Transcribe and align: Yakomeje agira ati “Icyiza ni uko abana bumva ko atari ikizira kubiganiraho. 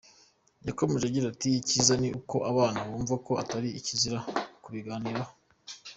Yakomeje 0.67 1.05
agira 1.09 1.25
ati 1.33 1.49
“Icyiza 1.61 1.93
ni 2.01 2.09
uko 2.19 2.35
abana 2.51 2.79
bumva 2.87 3.15
ko 3.25 3.31
atari 3.43 3.69
ikizira 3.79 4.19
kubiganiraho. 4.63 5.31